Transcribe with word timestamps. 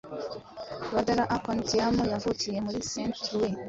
Badara 0.93 1.23
Akon 1.35 1.57
Thiam 1.67 1.95
yavukiye 2.13 2.57
muri 2.65 2.77
Saint 2.91 3.15
Louis 3.33 3.55